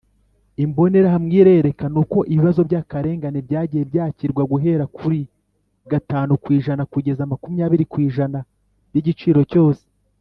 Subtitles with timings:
[0.63, 5.19] Imbonerahamwe irerekana uko ibibazo by akarengane byagiye byakirwa guhera kuri
[5.91, 8.39] gatanu kwijana kugeza makumyabiri ku ijana
[8.89, 9.83] by igiciro cyose